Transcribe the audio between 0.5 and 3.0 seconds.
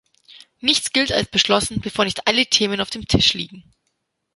Nichts gilt als beschlossen, bevor nicht alle Themen auf